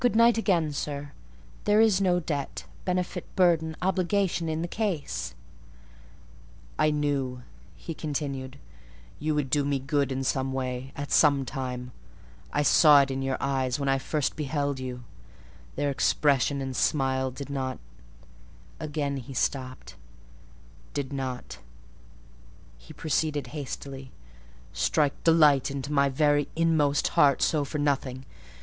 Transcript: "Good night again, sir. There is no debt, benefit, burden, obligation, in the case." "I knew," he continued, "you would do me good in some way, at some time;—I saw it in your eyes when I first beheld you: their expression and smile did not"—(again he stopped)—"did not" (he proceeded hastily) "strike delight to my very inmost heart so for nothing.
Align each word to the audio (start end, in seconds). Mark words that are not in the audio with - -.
"Good 0.01 0.15
night 0.15 0.35
again, 0.35 0.71
sir. 0.71 1.11
There 1.65 1.79
is 1.79 2.01
no 2.01 2.19
debt, 2.19 2.65
benefit, 2.85 3.23
burden, 3.35 3.75
obligation, 3.83 4.49
in 4.49 4.63
the 4.63 4.67
case." 4.67 5.35
"I 6.79 6.89
knew," 6.89 7.43
he 7.75 7.93
continued, 7.93 8.57
"you 9.19 9.35
would 9.35 9.51
do 9.51 9.63
me 9.63 9.77
good 9.77 10.11
in 10.11 10.23
some 10.23 10.53
way, 10.53 10.91
at 10.95 11.11
some 11.11 11.45
time;—I 11.45 12.63
saw 12.63 13.03
it 13.03 13.11
in 13.11 13.21
your 13.21 13.37
eyes 13.39 13.79
when 13.79 13.89
I 13.89 13.99
first 13.99 14.35
beheld 14.35 14.79
you: 14.79 15.03
their 15.75 15.91
expression 15.91 16.61
and 16.61 16.75
smile 16.75 17.29
did 17.29 17.51
not"—(again 17.51 19.17
he 19.17 19.35
stopped)—"did 19.35 21.13
not" 21.13 21.59
(he 22.79 22.91
proceeded 22.91 23.45
hastily) 23.53 24.11
"strike 24.73 25.23
delight 25.23 25.65
to 25.65 25.91
my 25.91 26.09
very 26.09 26.47
inmost 26.55 27.09
heart 27.09 27.43
so 27.43 27.63
for 27.63 27.77
nothing. 27.77 28.25